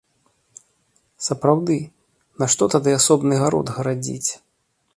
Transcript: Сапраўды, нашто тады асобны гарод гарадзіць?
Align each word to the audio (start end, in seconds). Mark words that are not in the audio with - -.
Сапраўды, 1.27 1.75
нашто 2.43 2.63
тады 2.77 2.91
асобны 3.01 3.33
гарод 3.43 3.67
гарадзіць? 3.77 4.31